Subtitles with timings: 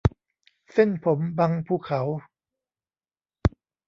[0.73, 2.01] เส้นผมบังภูเขา